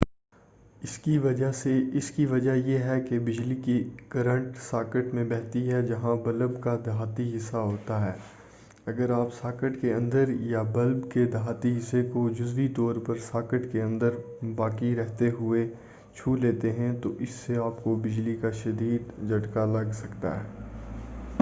اس 0.81 0.97
کی 2.11 2.25
وجہ 2.25 2.53
یہ 2.57 2.77
ہے 2.79 2.99
کہ 3.01 3.17
بجلی 3.19 3.55
کی 3.55 3.73
کرنٹ 4.09 4.57
ساکٹ 4.59 5.13
میں 5.13 5.23
بہتی 5.25 5.71
ہے 5.71 5.81
جہاں 5.81 6.15
بلب 6.23 6.59
کا 6.61 6.75
دھاتی 6.85 7.35
حصہ 7.35 7.57
ہوتا 7.57 7.99
ہے 8.05 8.13
اگر 8.85 9.09
آپ 9.09 9.33
ساکٹ 9.33 9.79
کے 9.81 9.93
اندر 9.93 10.29
یا 10.45 10.61
بلب 10.71 11.09
کے 11.11 11.25
دھاتی 11.25 11.77
حصے 11.77 12.03
کو 12.13 12.27
جزوی 12.29 12.67
طورپر 12.67 13.17
ساکٹ 13.23 13.71
کے 13.71 13.81
اندر 13.81 14.15
باقی 14.55 14.95
رہتے 14.95 15.29
ہوئے 15.29 15.63
ہی 15.63 15.69
چھولیتے 16.15 16.71
ہیں 16.73 16.91
تو 17.03 17.13
اس 17.19 17.35
سے 17.45 17.57
آپ 17.57 17.83
کو 17.83 17.95
بجلی 17.97 18.35
کا 18.35 18.51
شدید 18.63 19.29
جھٹکا 19.29 19.65
لگ 19.65 19.91
سکتا 19.93 20.35
ہے 20.39 20.49